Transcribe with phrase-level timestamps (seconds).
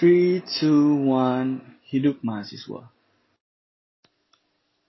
[0.00, 2.90] 3, 2, 1, hidup mahasiswa.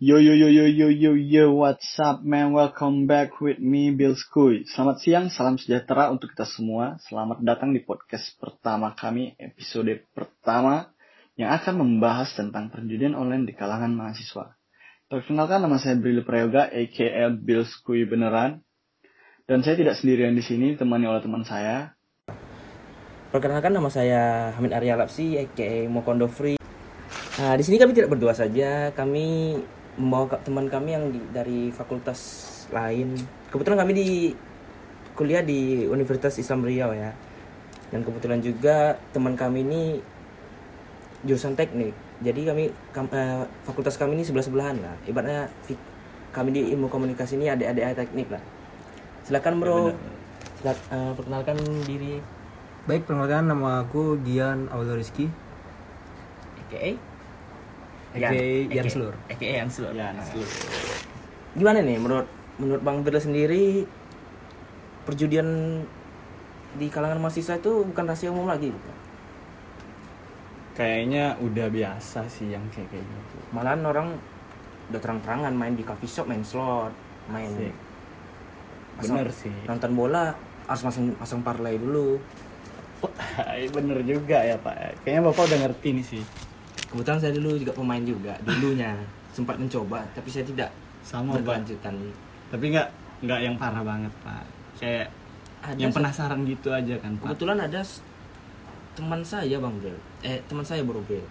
[0.01, 2.57] Yo yo yo yo yo yo yo, what's up man?
[2.57, 4.65] Welcome back with me Bill Skuy.
[4.65, 6.97] Selamat siang, salam sejahtera untuk kita semua.
[7.05, 10.89] Selamat datang di podcast pertama kami, episode pertama
[11.37, 14.57] yang akan membahas tentang perjudian online di kalangan mahasiswa.
[15.05, 18.65] Perkenalkan nama saya Bril Prayoga, aka Bill Skuy beneran.
[19.45, 21.94] Dan saya tidak sendirian di sini, ditemani oleh teman saya.
[23.35, 26.55] Perkenalkan nama saya Hamid Arya Lapsi, aka Mokondo Free.
[27.35, 29.59] Nah, di sini kami tidak berdua saja, kami
[29.99, 32.39] membawa teman kami yang di- dari fakultas
[32.71, 33.11] lain.
[33.51, 34.07] Kebetulan kami di
[35.19, 37.11] kuliah di Universitas Islam Riau ya.
[37.91, 39.99] Dan kebetulan juga teman kami ini
[41.27, 41.91] jurusan teknik.
[42.23, 44.95] Jadi kami kam- eh, fakultas kami ini sebelah-sebelahan lah.
[45.11, 45.51] Ibaratnya
[46.31, 48.43] kami di ilmu komunikasi ini adik-adik teknik lah.
[49.27, 49.91] Silakan bro.
[50.63, 52.34] Silak- eh, perkenalkan diri.
[52.85, 55.25] Baik, perkenalkan nama aku Gian Aul Rizky.
[56.65, 57.01] AKA
[58.13, 59.13] AKA Yan Slur.
[59.25, 59.93] AKA Yan Slur.
[59.97, 60.53] Ya, seluruh.
[61.57, 62.29] Gimana nih menurut
[62.61, 63.89] menurut Bang Birla sendiri
[65.03, 65.81] perjudian
[66.77, 68.91] di kalangan mahasiswa itu bukan rahasia umum lagi gitu.
[70.77, 73.37] Kayaknya udah biasa sih yang kayak kayak gitu.
[73.49, 74.13] Malahan orang
[74.93, 76.93] udah terang-terangan main di coffee shop, main slot,
[77.33, 77.73] main Asik.
[79.01, 79.55] Asal- Bener sih.
[79.65, 80.37] nonton bola
[80.69, 82.21] harus masang pasang parlay dulu.
[83.55, 85.03] Iya, bener juga ya Pak.
[85.03, 86.23] Kayaknya Bapak udah ngerti nih sih.
[86.91, 88.95] Kebetulan saya dulu juga pemain juga, dulunya
[89.35, 90.71] sempat mencoba tapi saya tidak
[91.03, 91.43] Sama Pak.
[91.43, 91.93] berkelanjutan.
[92.47, 92.87] Tapi nggak
[93.27, 94.43] nggak yang parah banget Pak.
[94.79, 95.07] Kayak
[95.65, 97.35] Ada yang penasaran gitu aja kan Pak.
[97.35, 97.81] Kebetulan ada
[98.95, 99.97] teman saya Bang Bel.
[100.23, 101.23] Eh, teman saya Bro Bel.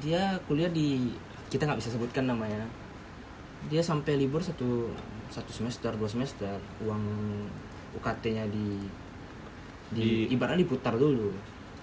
[0.00, 1.12] Dia kuliah di
[1.52, 2.64] kita nggak bisa sebutkan namanya.
[3.68, 4.88] Dia sampai libur satu
[5.28, 7.02] satu semester, dua semester, uang
[7.98, 8.88] UKT-nya di
[9.96, 11.22] di, Di- ibaratnya diputar dulu.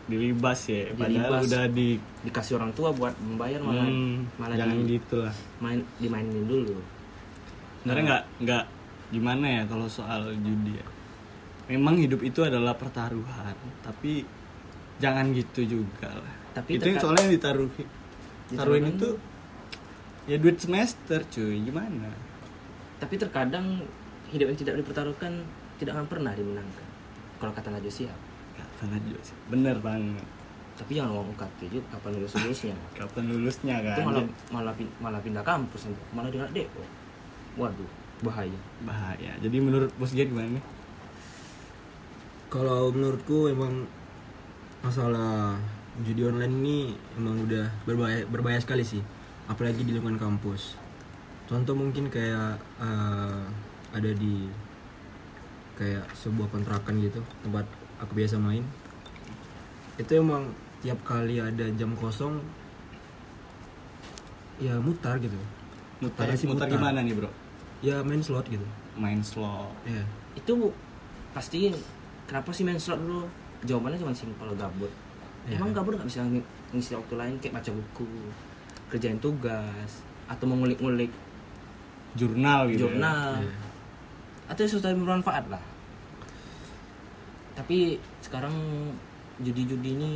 [0.10, 0.78] Dilibas ya.
[1.00, 1.46] Padahal Dilibas.
[1.46, 1.82] udah di
[2.26, 5.36] Dikasih orang tua buat membayar malah Hmm, malah jangan di, gitu lah.
[5.64, 6.72] main dimainin dulu.
[7.80, 8.64] Sebenarnya nggak nggak
[9.14, 10.86] gimana ya kalau soal judi ya.
[11.72, 14.08] Memang hidup itu adalah pertaruhan, tapi
[15.04, 16.36] jangan gitu juga lah.
[16.56, 17.84] Tapi itu yang soalnya yang ditaruhi
[18.56, 19.06] taruhin itu
[20.30, 22.06] ya duit semester cuy gimana
[23.02, 23.66] Tapi terkadang
[24.32, 25.34] hidup yang tidak dipertaruhkan
[25.80, 26.90] tidak akan pernah dimenangkan.
[27.40, 28.20] Kalau kata Najwa Shihab.
[28.56, 30.26] kata Najwa sih bener banget
[30.76, 32.76] Tapi jangan uang UKT juga kapan lulus lulusnya.
[33.00, 36.02] kapan lulusnya kan itu malah malah pin- malah pindah kampus nanti.
[36.12, 36.84] malah dia deko
[37.56, 37.88] waduh
[38.20, 40.64] bahaya bahaya jadi menurut bos Gian gimana nih
[42.52, 43.90] Kalau menurutku emang
[44.86, 45.58] masalah
[46.06, 46.78] judi online ini
[47.18, 49.02] emang udah berbahaya, berbahaya sekali sih,
[49.50, 50.78] apalagi di lingkungan kampus.
[51.50, 53.44] Contoh mungkin kayak eh,
[53.94, 54.50] ada di
[55.76, 58.64] kayak sebuah kontrakan gitu tempat aku biasa main.
[59.96, 62.40] Itu emang tiap kali ada jam kosong
[64.56, 65.36] ya mutar gitu.
[66.00, 66.68] mutar mutar mutar.
[66.68, 67.32] gimana nih bro
[67.80, 68.64] Ya main slot gitu.
[68.96, 70.04] main slot Ya.
[70.34, 70.72] itu
[71.32, 71.72] pasti
[72.26, 73.28] kenapa sih main slot dulu
[73.64, 74.92] jawabannya cuma simpel gabut
[75.46, 75.60] Iya.
[75.60, 78.08] emang gabut nggak bisa ng- ngisi waktu lain kayak baca buku
[78.88, 79.92] kerjain tugas
[80.26, 81.12] atau mengulik-ngulik
[82.14, 82.92] jurnal gitu ya.
[82.92, 83.56] jurnal Iya.
[84.46, 85.64] Atau sesuatu yang bermanfaat lah.
[87.56, 88.54] Tapi sekarang
[89.42, 90.12] judi-judi ini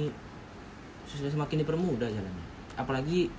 [1.10, 2.46] sudah semakin dipermudah jalannya.
[2.78, 3.32] Apalagi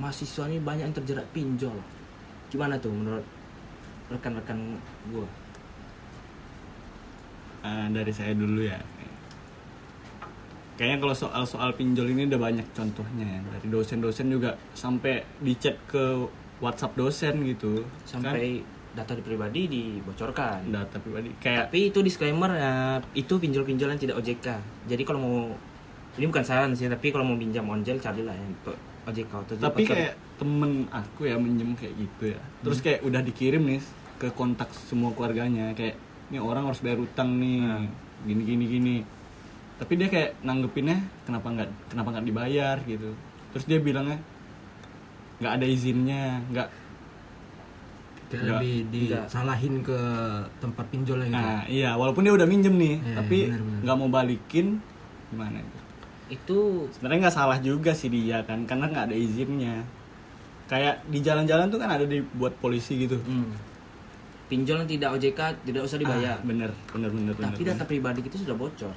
[0.00, 1.76] mahasiswa ini banyak yang terjerat pinjol.
[2.48, 3.24] Gimana tuh menurut
[4.08, 4.80] rekan-rekan
[5.12, 5.28] gua?
[7.62, 8.80] Ah, dari saya dulu ya.
[10.74, 13.40] Kayaknya kalau soal soal pinjol ini udah banyak contohnya ya.
[13.54, 16.26] Dari dosen-dosen juga sampai di chat ke
[16.58, 17.86] WhatsApp dosen gitu.
[18.02, 20.68] Sampai data pribadi dibocorkan.
[20.68, 22.72] Kan, data pribadi kayak tapi itu disclaimer ya
[23.16, 24.46] itu pinjol-pinjol yang tidak OJK
[24.88, 25.36] jadi kalau mau
[26.20, 28.76] ini bukan saran sih tapi kalau mau pinjam onjel carilah yang untuk
[29.08, 32.40] OJK atau tapi kayak temen aku ya minjem kayak gitu ya.
[32.62, 33.80] Terus kayak udah dikirim nih
[34.18, 35.98] ke kontak semua keluarganya kayak
[36.30, 37.86] ini orang harus bayar utang nih Hmm.
[38.26, 38.96] gini gini gini.
[39.78, 42.76] Tapi dia kayak nanggepinnya kenapa nggak kenapa nggak dibayar?
[42.86, 43.10] gitu.
[43.54, 44.18] Terus dia bilangnya
[45.42, 46.68] nggak ada izinnya nggak
[48.32, 49.96] Kayak Nggak, lebih disalahin ke
[50.62, 51.36] tempat pinjolnya gitu.
[51.36, 53.36] nah iya walaupun dia udah minjem nih Iya, tapi
[53.82, 54.66] nggak mau balikin
[55.30, 55.78] gimana itu?
[56.36, 56.58] Itu
[56.94, 59.74] sebenarnya nggak salah juga sih dia kan karena nggak ada izinnya.
[60.70, 63.16] Kayak di jalan-jalan tuh kan ada dibuat polisi gitu.
[63.28, 63.52] Hmm,
[64.50, 66.36] pinjol yang tidak OJK tidak usah dibayar.
[66.38, 68.94] Ah, bener bener bener bener, tapi data pribadi kita sudah bocor.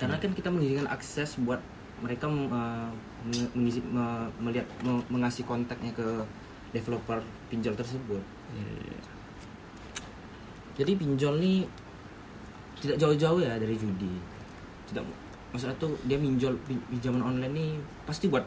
[0.00, 1.60] Karena kan kita mengizinkan akses buat
[2.00, 2.90] mereka uh,
[3.56, 6.06] mengisi, me- melihat me- mengasih kontaknya ke
[6.70, 7.18] developer
[7.48, 8.98] pinjol tersebut Iya.
[10.76, 11.58] jadi pinjol nih
[12.80, 14.16] tidak jauh-jauh ya dari judi
[14.88, 15.04] tidak
[15.50, 17.70] maksudnya tuh dia minjol pin- pinjaman online nih
[18.06, 18.46] pasti buat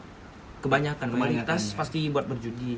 [0.60, 1.76] kebanyakan mayoritas Kebanyakan, ya.
[1.76, 2.72] pasti buat berjudi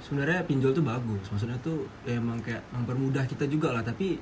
[0.00, 4.16] sebenarnya pinjol tuh bagus maksudnya tuh ya emang kayak mempermudah kita juga lah tapi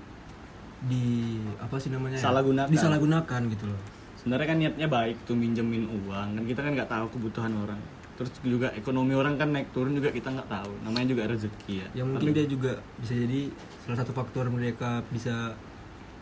[0.84, 2.24] di apa sih namanya ya?
[2.24, 2.68] Salahgunakan.
[2.68, 3.80] disalahgunakan gitu loh
[4.18, 7.80] sebenarnya kan niatnya baik tuh minjemin uang kan kita kan nggak tahu kebutuhan orang
[8.14, 10.70] terus juga ekonomi orang kan naik turun juga kita nggak tahu.
[10.86, 11.88] Namanya juga rezeki ya.
[11.98, 12.72] Yang mungkin dia juga
[13.02, 13.50] bisa jadi
[13.82, 15.58] salah satu faktor mereka bisa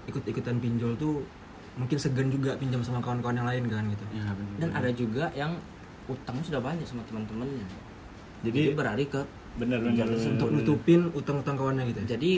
[0.08, 1.20] ikut-ikutan pinjol tuh
[1.76, 4.04] mungkin segan juga pinjam sama kawan-kawan yang lain kan gitu.
[4.16, 4.56] Ya bener.
[4.60, 5.52] dan ada juga yang
[6.08, 7.66] utangnya sudah banyak sama teman-temannya.
[8.42, 9.20] Jadi jadi berlari ke
[9.60, 10.08] bener pinjol.
[10.08, 12.16] bener untuk nutupin utang-utang kawannya gitu ya?
[12.16, 12.32] Jadi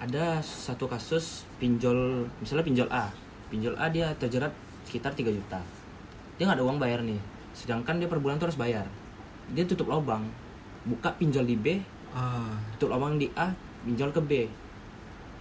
[0.00, 3.10] ada satu kasus pinjol misalnya pinjol A.
[3.50, 4.54] Pinjol A dia terjerat
[4.86, 5.58] sekitar 3 juta.
[6.38, 7.18] Dia nggak ada uang bayar nih.
[7.52, 8.86] Sedangkan dia per bulan tuh harus bayar
[9.54, 10.24] dia tutup lubang.
[10.86, 11.66] Buka pinjol di B.
[12.10, 12.54] Ah.
[12.76, 13.50] Tutup lubang di A
[13.84, 14.32] pinjol ke B.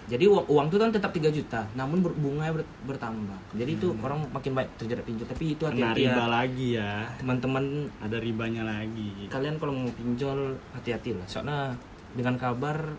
[0.09, 3.37] Jadi uang, uang itu kan tetap 3 juta namun bunganya ber- bertambah.
[3.53, 5.29] Jadi itu orang makin baik terjerat pinjol.
[5.29, 6.25] Tapi itu kena hati-hati riba ya.
[6.25, 6.91] lagi ya.
[7.21, 7.63] Teman-teman
[8.01, 9.29] ada ribanya lagi.
[9.29, 11.27] kalian kalau mau pinjol hati-hati lah.
[11.29, 11.77] Soalnya
[12.17, 12.97] dengan kabar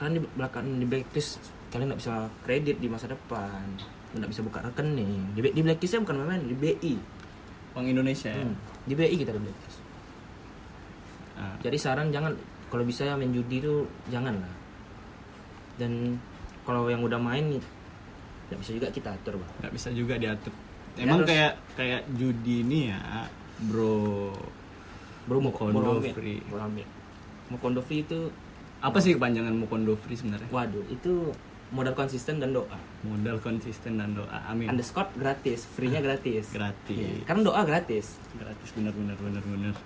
[0.00, 1.38] kalian di belakang di blacklist
[1.68, 3.60] kalian nggak bisa kredit di masa depan.
[4.16, 5.36] Nggak bisa buka rekening.
[5.36, 6.94] Di, di blacklistnya bukan main di BI
[7.76, 8.32] Bank Indonesia.
[8.32, 8.56] Ya Hmm,
[8.88, 9.81] di BI kita di blacklist
[11.36, 12.36] Ah, jadi saran jangan
[12.68, 14.54] kalau bisa main judi itu jangan lah.
[15.80, 16.20] Dan
[16.62, 17.58] kalau yang udah main
[18.48, 19.50] nggak bisa juga kita atur bang.
[19.64, 20.52] Nggak bisa juga diatur.
[20.92, 23.00] Ya, emang harus- kayak kayak judi ini ya
[23.68, 24.32] bro.
[25.24, 26.42] Bro mau Mukondo mau free.
[26.50, 26.68] mau
[27.48, 28.28] mau free itu
[28.82, 30.50] apa sih kepanjangan Mukondo free sebenarnya?
[30.52, 31.32] Waduh itu
[31.72, 32.76] modal konsisten dan doa.
[33.00, 34.68] Modal konsisten dan doa amin.
[34.68, 36.52] Underscore gratis free-nya gratis.
[36.52, 36.92] gratis.
[36.92, 38.20] Iya, karena doa gratis.
[38.36, 39.76] Gratis bener bener bener bener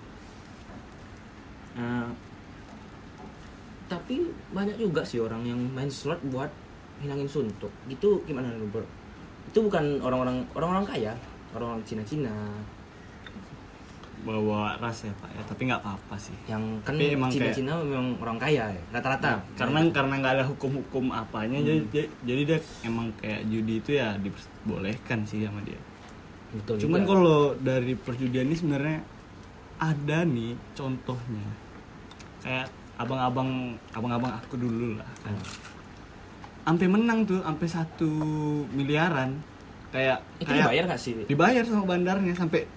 [1.77, 2.09] Nah,
[3.87, 4.19] tapi
[4.51, 6.49] banyak juga sih orang yang main slot buat
[6.99, 7.69] hilangin suntuk.
[7.87, 8.83] Gitu gimana lu bro?
[9.47, 11.13] Itu bukan orang-orang orang-orang kaya
[11.53, 12.33] orang-orang Cina-Cina.
[14.25, 15.41] Bawa ras ya pak ya.
[15.45, 16.35] Tapi nggak apa-apa sih.
[16.49, 19.39] Yang kan Tapi emang kayak- Cina-Cina memang orang kaya ya rata-rata.
[19.55, 24.17] Karena karena nggak ada hukum-hukum apanya jadi jadi- jadi dia emang kayak judi itu ya
[24.19, 25.79] dibolehkan sih sama dia.
[26.47, 28.99] Betul cuman kalau dari perjudian ini sebenarnya
[29.77, 31.45] ada nih contohnya
[32.41, 32.67] kayak
[32.97, 35.09] abang-abang abang-abang aku dulu lah.
[35.21, 35.37] Kan
[36.67, 38.11] sampai menang tuh sampai satu
[38.75, 39.39] miliaran.
[39.87, 41.13] Kayak itu kayak dibayar nggak sih?
[41.23, 42.67] dibayar sama bandarnya sampai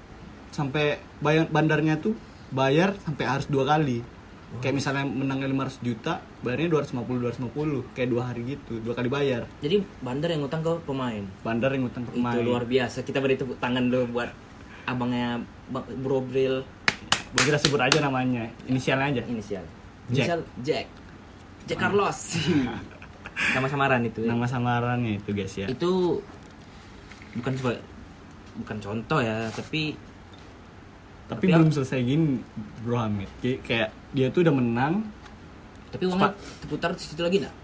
[0.54, 0.84] sampai
[1.18, 2.14] bayar bandarnya tuh
[2.54, 4.02] bayar sampai harus dua kali.
[4.50, 9.46] Kayak misalnya menangnya 500 juta bayarnya 250 250 kayak dua hari gitu dua kali bayar.
[9.62, 11.22] Jadi bandar yang ngutang ke pemain?
[11.46, 12.34] Bandar yang ngutang ke pemain.
[12.34, 12.98] itu luar biasa.
[13.06, 14.30] Kita beri tepuk tangan dulu buat
[14.86, 15.38] abangnya
[15.70, 16.66] Bang- Bro Bril
[17.30, 18.50] Boleh kita sebut aja namanya.
[18.66, 19.22] Inisialnya aja?
[19.26, 19.64] Inisial.
[20.10, 20.26] Jack.
[20.26, 20.86] inisial Jack.
[21.66, 22.18] Jack Carlos.
[23.54, 24.36] Nama samaran itu ya.
[24.36, 25.64] nama samarannya itu guys ya.
[25.64, 26.20] Itu
[27.32, 27.72] bukan coba
[28.60, 29.96] bukan contoh ya tapi
[31.24, 32.42] tapi tapi belum selesai gini
[32.84, 33.30] bro Hamid.
[33.40, 35.08] Kayak- kayak dia tuh udah menang.
[35.88, 37.54] Tapi uangnya terputar di situ lagi nggak?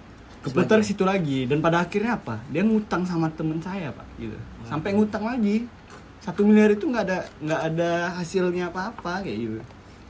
[0.48, 1.44] Keputar situ lagi.
[1.44, 2.40] Dan pada akhirnya apa?
[2.48, 4.38] Dia ngutang sama temen saya pak gitu.
[4.64, 5.66] Sampai ngutang lagi
[6.20, 9.58] satu miliar itu nggak ada nggak ada hasilnya apa apa kayak gitu.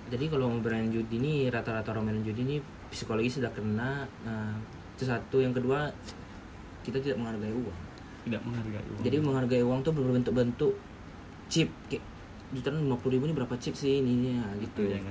[0.07, 2.57] Jadi kalau mau bermain judi ini rata-rata orang main judi ini
[2.91, 4.55] psikologi sudah kena nah
[4.95, 5.91] itu satu yang kedua
[6.87, 7.79] kita tidak menghargai uang.
[8.25, 9.03] Tidak menghargai uang.
[9.03, 10.73] Jadi menghargai uang tuh berbentuk-bentuk
[11.47, 12.03] chip kayak
[12.55, 15.03] juta lima puluh ribu ini berapa chip sih ini ya gitu ya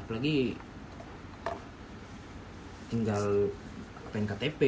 [0.00, 0.56] apalagi
[2.88, 3.52] tinggal
[4.08, 4.60] apain KTP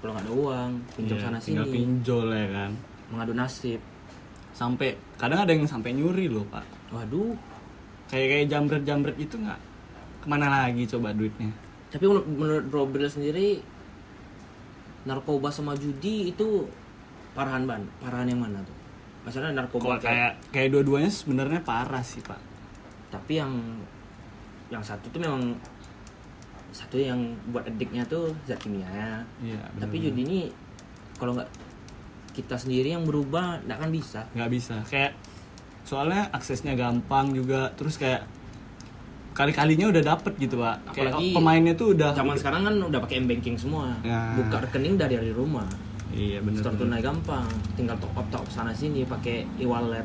[0.00, 1.74] kalau nggak ada uang pinjam Iya, sana tinggal sini.
[1.76, 2.70] pinjol ya kan?
[3.12, 3.80] Mengadu nasib
[4.56, 6.64] sampai kadang ada yang sampai nyuri loh pak.
[6.88, 7.36] Waduh.
[8.08, 9.60] Kayak kayak jambret jambret itu nggak?
[10.24, 11.52] Ke mana lagi coba duitnya?
[11.92, 13.60] Tapi menurut, Bril sendiri
[15.06, 16.66] narkoba sama judi itu
[17.36, 18.76] parahan ban parahan yang mana tuh?
[19.28, 22.40] Masalah narkoba kok kayak kayak dua-duanya sebenarnya parah sih pak.
[23.12, 23.52] Tapi yang
[24.72, 25.54] yang satu tuh memang
[26.74, 29.22] satu yang buat adiknya tuh zat kimia.
[29.44, 30.40] Iya tapi judi ini
[31.20, 31.48] kalau nggak
[32.36, 34.28] kita sendiri yang berubah nggak akan bisa.
[34.36, 34.76] Nggak bisa.
[34.92, 35.16] Kayak
[35.88, 38.28] soalnya aksesnya gampang juga terus kayak
[39.32, 40.84] kali-kalinya udah dapet gitu pak.
[40.92, 43.96] Kayak Apalagi pemainnya tuh udah zaman sekarang kan udah pakai m banking semua.
[44.04, 44.36] Ya.
[44.36, 45.64] buka rekening dari dari rumah.
[46.12, 47.48] Iya bener store tunai gampang.
[47.80, 50.04] Tinggal top up top sana sini pakai e-wallet.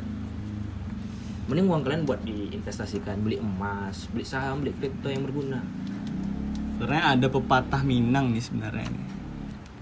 [1.52, 3.20] Mending uang kalian buat diinvestasikan.
[3.28, 5.60] Beli emas beli saham beli kripto yang berguna.
[6.80, 8.90] Sebenarnya ada pepatah Minang nih sebenarnya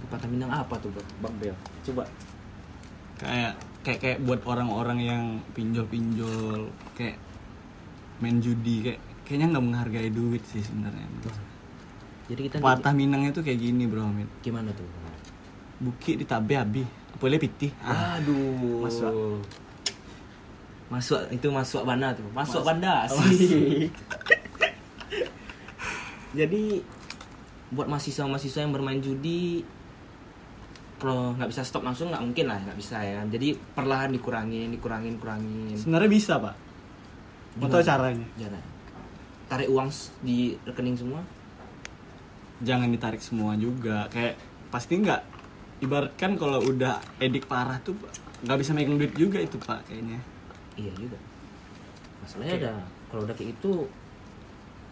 [0.09, 0.89] pepatah minang apa tuh
[1.21, 1.55] bang Bel?
[1.85, 2.09] Coba
[3.19, 5.23] kayak kayak kayak buat orang-orang yang
[5.53, 7.15] pinjol-pinjol kayak
[8.19, 11.05] main judi kayak kayaknya nggak menghargai duit sih sebenarnya
[12.29, 14.85] jadi kita pepatah Minangnya tuh kayak gini bro Hamid gimana tuh
[15.79, 16.83] buki ditabe abi
[17.15, 18.83] boleh pitih Aduh.
[18.83, 19.43] Masuk.
[20.89, 22.25] Masuk itu masuk banda tuh.
[22.33, 23.91] Masuk Mas- banda Oh, sih.
[26.39, 26.81] Jadi
[27.69, 29.61] buat mahasiswa-mahasiswa yang bermain judi
[31.01, 33.27] kalau nggak bisa stop langsung nggak mungkin lah nggak bisa ya kan.
[33.31, 35.75] jadi perlahan dikurangin dikurangin kurangin.
[35.79, 36.55] Sebenarnya bisa pak.
[37.59, 37.89] Mau tahu Gimana?
[37.89, 38.27] caranya?
[38.41, 38.63] Jangan.
[39.49, 39.89] tarik uang
[40.21, 41.21] di rekening semua?
[42.67, 44.05] Jangan ditarik semua juga.
[44.13, 44.35] Kayak
[44.73, 45.21] pasti nggak.
[45.79, 47.95] Ibaratkan kalau udah edik parah tuh
[48.43, 50.19] nggak bisa megang duit juga itu pak kayaknya.
[50.75, 51.17] Iya juga.
[52.21, 52.71] Masalahnya ada
[53.09, 53.71] kalau udah kayak itu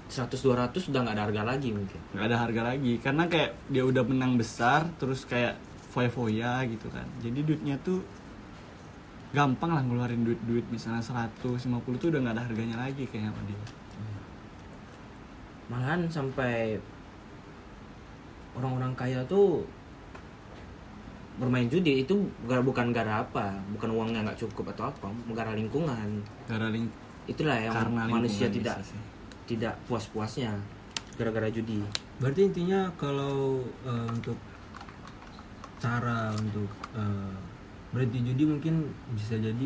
[0.07, 1.99] 100 200 udah nggak ada harga lagi mungkin.
[2.15, 2.93] Nggak ada harga lagi.
[3.03, 7.07] Karena kayak dia udah menang besar terus kayak foya-foya gitu kan.
[7.23, 7.97] Jadi duitnya tuh
[9.37, 13.59] gampang lah ngeluarin duit-duit misalnya 150 tuh udah nggak ada harganya lagi kayaknya sama dia.
[15.71, 16.79] Malahan sampai
[18.57, 19.45] orang-orang kaya tuh
[21.37, 22.13] bermain judi itu
[22.49, 26.09] gara- bukan gara apa bukan uangnya nggak cukup atau apa gara lingkungan.
[26.49, 26.89] Gara ling
[27.29, 28.97] itulah yang karena manusia tidak sih.
[29.45, 30.65] tidak puas-puasnya
[31.17, 31.79] gara-gara judi.
[32.17, 33.35] Berarti intinya kalau
[33.85, 34.37] eh, untuk
[35.83, 36.09] cara
[36.41, 37.37] untuk eh,
[37.93, 38.73] berhenti judi mungkin
[39.17, 39.63] bisa jadi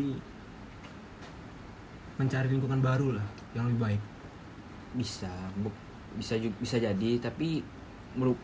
[2.20, 3.26] mencari lingkungan baru lah
[3.56, 4.00] yang lebih baik.
[5.00, 5.26] bisa
[5.62, 5.72] bu-
[6.20, 7.44] bisa bisa jadi tapi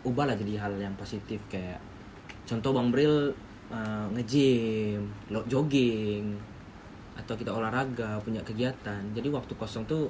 [0.09, 1.77] ubahlah jadi hal yang positif kayak
[2.49, 3.15] contoh bang Bril
[3.75, 5.01] uh, nge-gym
[5.33, 6.25] lo- jogging
[7.21, 10.01] atau kita olahraga punya kegiatan jadi waktu kosong tuh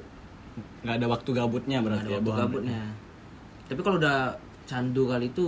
[0.83, 2.38] nggak ada waktu gabutnya nggak berarti ada ya waktu Bang?
[2.41, 2.79] gabutnya
[3.69, 4.17] tapi kalau udah
[4.69, 5.43] candu kali itu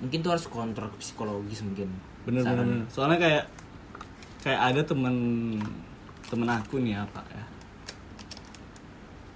[0.00, 1.88] mungkin tuh harus kontrol psikologis mungkin
[2.24, 2.88] bener bener.
[2.88, 3.44] soalnya kayak
[4.40, 5.14] kayak ada temen
[6.32, 7.44] temen aku nih apa ya.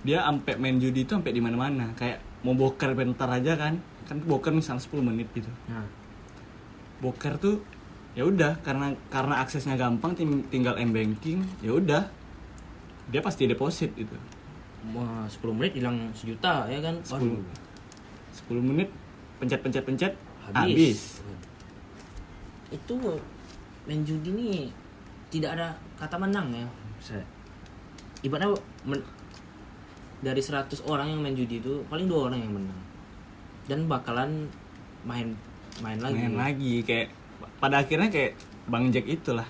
[0.05, 3.77] Dia sampai main judi itu sampai di mana mana kayak mau boker bentar aja kan.
[4.05, 5.49] Kan boker misalnya 10 menit gitu.
[5.69, 5.85] Nah
[7.01, 7.57] boker tuh
[8.17, 8.61] ya udah.
[8.65, 12.05] Karena karena aksesnya gampang ting- tinggal m banking ya udah.
[13.13, 14.17] Dia pasti deposit gitu.
[14.93, 17.01] Mau 10 menit hilang sejuta ya kan?
[17.05, 17.41] 10 Waduh,
[18.45, 18.89] 10 menit
[19.41, 20.13] pencet pencet pencet
[20.53, 20.99] habis, habis.
[22.75, 22.95] itu
[23.89, 24.49] main judi ini
[25.33, 25.69] tidak ada
[26.01, 26.67] kata menang ya.
[28.25, 28.57] Ibaratnya
[28.89, 29.09] men-
[30.25, 32.81] dari 100 orang yang main judi itu paling dua orang yang menang.
[33.69, 34.49] Dan bakalan
[35.05, 35.37] main
[35.85, 36.17] main lagi.
[36.17, 37.09] Main lagi kayak
[37.61, 38.33] pada akhirnya kayak
[38.69, 39.49] bang Jack itulah.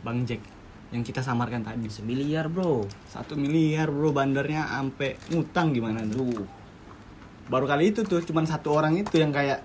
[0.00, 0.40] Bang Jack
[0.88, 1.92] yang kita samarkan tadi.
[1.92, 2.88] Semiliar bro.
[3.12, 4.08] Satu miliar bro.
[4.14, 6.48] Bandarnya sampai ngutang gimana tuh?
[7.52, 9.64] Baru kali itu tuh cuman satu orang itu yang kayak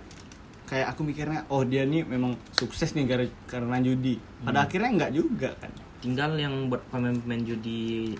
[0.73, 5.13] kayak aku mikirnya oh dia nih memang sukses nih gara karena judi pada akhirnya nggak
[5.13, 5.69] juga kan?
[6.01, 8.17] Tinggal yang buat pemain-pemain judi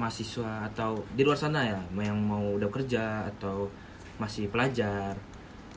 [0.00, 3.68] mahasiswa atau di luar sana ya yang mau udah kerja atau
[4.16, 5.12] masih pelajar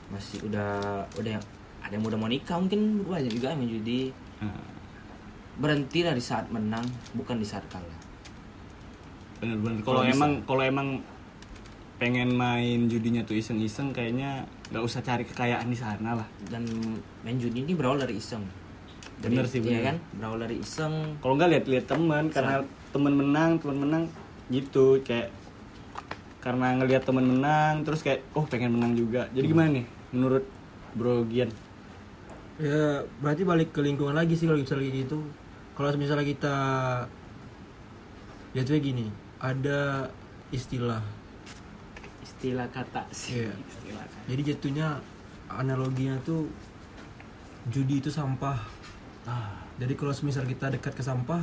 [0.08, 1.44] masih udah udah yang
[1.84, 4.08] ada yang udah mau nikah mungkin banyak juga yang judi
[5.60, 8.00] berhenti dari saat menang bukan di saat kalah.
[9.44, 10.88] Bener-bener kalau emang kalau emang
[12.00, 16.66] pengen main judinya tuh iseng-iseng kayaknya nggak usah cari kekayaan di sana lah dan
[17.22, 18.44] main judi ini berawal dari iseng
[19.22, 19.82] dari, Bener sih, iya bener.
[19.94, 22.56] kan berawal dari iseng kalau nggak lihat-lihat teman karena
[22.90, 24.04] teman menang teman menang
[24.50, 25.30] gitu kayak
[26.44, 30.44] karena ngelihat teman menang terus kayak oh pengen menang juga jadi gimana nih menurut
[30.92, 31.50] Bro Gian
[32.54, 35.18] Ya berarti balik ke lingkungan lagi sih kalau misalnya gitu.
[35.74, 36.54] Kalau misalnya kita
[38.54, 39.10] lihat gini,
[39.42, 40.06] ada
[40.54, 41.23] istilah.
[42.24, 43.52] Istilah kata sih Iya.
[43.52, 44.18] istilah kata.
[44.32, 44.86] Jadi jatuhnya
[45.52, 46.48] analoginya tuh
[47.68, 48.58] judi itu sampah.
[49.28, 51.42] Ah, Jadi kalau misal kita dekat ke sampah,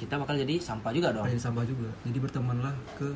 [0.00, 1.90] kita bakal jadi sampah juga dong ada sampah juga.
[2.08, 3.08] Jadi bertemanlah ke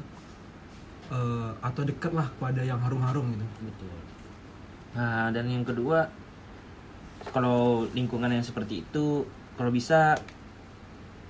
[1.11, 3.47] eh, atau dekatlah kepada yang harum-harum gitu.
[3.65, 3.97] Betul.
[4.95, 6.07] Nah, dan yang kedua,
[7.35, 9.27] kalau lingkungan yang seperti itu,
[9.59, 10.15] kalau bisa,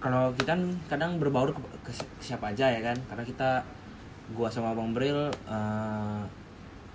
[0.04, 3.48] kalau kita kan kadang berbaur ke, ke siapa aja ya kan, karena kita,
[4.32, 6.22] gua sama Bang Bril, eh,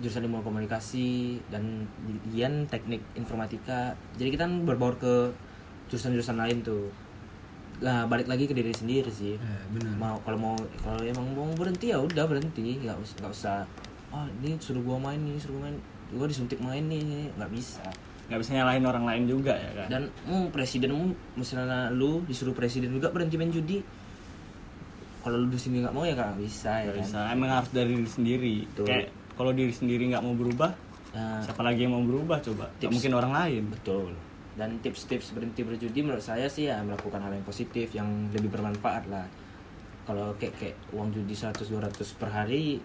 [0.02, 1.86] jurusan ilmu komunikasi dan
[2.32, 5.30] Dian teknik informatika, jadi kita kan berbaur ke
[5.92, 6.90] jurusan-jurusan lain tuh.
[7.80, 9.38] Nah, balik lagi ke diri sendiri sih.
[9.38, 9.94] Eh, benar.
[9.96, 12.80] mau kalau mau kalau emang mau berhenti ya udah berhenti.
[12.82, 13.56] Nggak usah nggak usah
[14.10, 15.76] ah ini suruh gua main nih suruh main.
[16.10, 17.84] Gua disuntik main nih nggak bisa.
[18.28, 19.88] Nggak bisa nyalahin orang lain juga ya kan?
[19.88, 23.80] Dan mau presidenmu misalnya lu disuruh presiden juga berhenti main judi
[25.20, 27.04] kalau lu di sini nggak mau ya nggak bisa ya nggak kan?
[27.04, 27.18] bisa.
[27.32, 28.54] Emang harus dari diri sendiri.
[28.66, 28.86] Betul.
[28.88, 30.70] kayak kalau diri sendiri nggak mau berubah
[31.10, 32.70] Nah, siapa lagi yang mau berubah coba?
[32.78, 32.94] Tips.
[32.94, 33.62] mungkin orang lain.
[33.66, 34.14] Betul.
[34.54, 39.10] Dan tips-tips berhenti berjudi menurut saya sih ya melakukan hal yang positif yang lebih bermanfaat
[39.10, 39.26] lah.
[40.06, 42.78] Kalau kayak kayak uang judi 100 200 per hari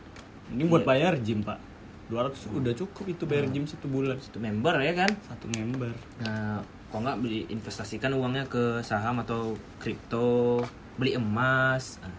[0.50, 0.90] ini buat Iya.
[0.90, 1.62] bayar gym pak.
[2.10, 4.18] 200 udah cukup itu bayar gym satu bulan.
[4.18, 5.12] Itu member ya kan?
[5.30, 5.94] Satu member.
[6.22, 10.66] Nah, kok nggak beli investasikan uangnya ke saham atau kripto
[10.98, 12.02] beli emas.
[12.02, 12.10] Ah,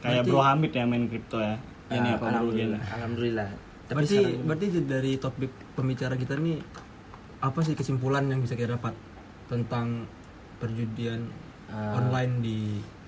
[0.00, 1.56] Kayak Berarti- Bro Hamid ya main kripto ya.
[1.90, 3.48] Ini ah, apa alhamdulillah alhamdulillah
[3.84, 6.62] tapi berarti sekarang- berarti dari topik pembicara kita nih
[7.40, 8.94] apa sih kesimpulan yang bisa kita dapat
[9.46, 10.06] tentang
[10.56, 11.26] perjudian
[11.66, 11.94] Ah.
[11.96, 12.58] online di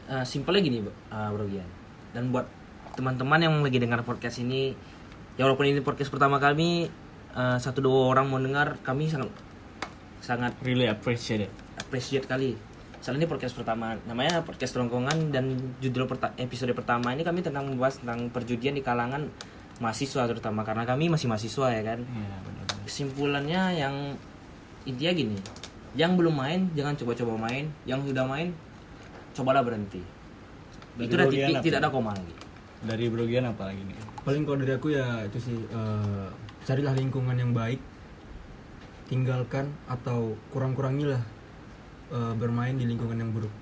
[0.03, 1.65] Eh, simpelnya gini uh, Bro Gian
[2.11, 2.45] dan buat
[2.93, 4.75] teman-teman yang lagi dengar podcast ini
[5.39, 6.91] ya walaupun ini podcast pertama kami
[7.33, 9.31] eh, satu dua orang mau dengar kami sangat
[10.19, 11.53] sangat Really appreciate it.
[11.79, 12.59] appreciate kali
[13.03, 17.67] soalnya ini podcast pertama namanya podcast rongkongan dan judul perta- episode pertama ini kami tentang
[17.67, 19.27] membahas tentang perjudian di kalangan
[19.77, 22.65] mahasiswa terutama karena kami masih mahasiswa ya kan Iya benar.
[22.85, 23.95] kesimpulannya yang
[24.85, 25.39] intinya gini
[25.93, 28.55] yang belum main jangan coba-coba main yang sudah main
[29.33, 30.01] cobalah berhenti
[30.95, 31.65] Dari itu udah titik apa?
[31.65, 32.35] tidak ada koma lagi
[32.83, 33.99] Dari Bro Gian apa lagi nih?
[34.23, 36.27] paling kalau dari aku ya itu sih eh,
[36.63, 37.83] carilah lingkungan yang baik
[39.05, 41.21] tinggalkan atau kurang-kurangilah
[42.13, 43.53] eh, bermain di lingkungan yang buruk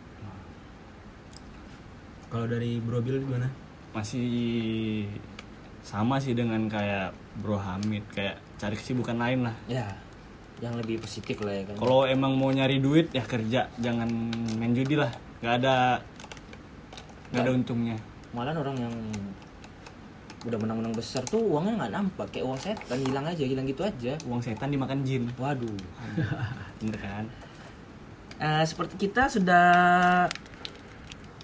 [2.31, 3.51] kalau dari Bro Bill gimana
[3.91, 5.03] Masih
[5.83, 7.11] sama sih dengan kayak
[7.43, 9.57] Bro Hamid kayak cari kesibukan lain lah.
[9.67, 9.83] ya
[10.63, 14.07] yang lebih positif lah ya kan Kalau emang mau nyari duit ya kerja, jangan
[14.61, 15.09] main judi lah.
[15.41, 15.99] Gak ada
[17.33, 17.97] gak ada untungnya.
[18.31, 18.95] malah orang yang
[20.47, 24.15] udah menang-menang besar tuh uangnya nggak nampak kayak uang setan hilang aja hilang gitu aja
[24.31, 25.27] Uang setan dimakan jin.
[25.35, 25.75] waduh
[26.79, 27.25] Bener kan?
[28.41, 29.69] Eh, seperti kita sudah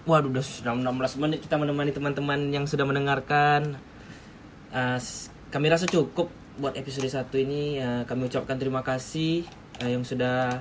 [0.08, 3.76] waduh udah sudah 16 menit kita menemani teman-teman yang sudah mendengarkan.
[4.96, 7.76] S- kami rasa cukup buat episode 1 ini.
[7.76, 9.44] Eh, kami ucapkan terima kasih
[9.84, 10.56] eh, yang sudah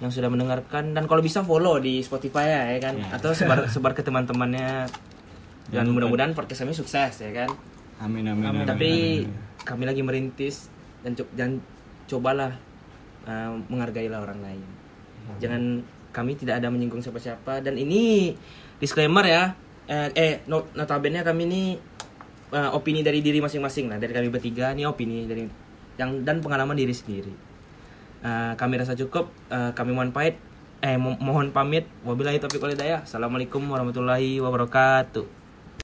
[0.00, 0.96] yang sudah mendengarkan.
[0.96, 2.94] Dan kalau bisa follow di Spotify ya, ya kan?
[3.12, 4.88] Atau sebar sebar ke teman-temannya.
[5.68, 7.52] Dan mudah-mudahan podcast kami sukses ya kan?
[8.00, 8.48] Amin amin.
[8.48, 8.90] amin, tapi
[9.28, 9.36] amin.
[9.68, 10.72] kami lagi merintis
[11.04, 11.60] dan co- dan
[12.08, 12.56] cobalah
[13.28, 14.79] uh, menghargailah orang lain.
[15.38, 15.62] Jangan
[16.10, 18.34] kami tidak ada menyinggung siapa-siapa dan ini
[18.82, 19.54] disclaimer ya.
[19.90, 21.62] Eh, eh not, notabene kami ini
[22.54, 25.46] uh, opini dari diri masing-masing lah dari kami bertiga ini opini dari
[25.98, 27.32] yang dan pengalaman diri sendiri.
[28.20, 29.30] Uh, kami rasa cukup.
[29.48, 30.36] Uh, kami mohon pamit.
[30.80, 31.84] Eh mo- mohon pamit.
[32.04, 33.04] Wabillahi taufiq walhidayah.
[33.04, 35.39] Assalamualaikum warahmatullahi wabarakatuh.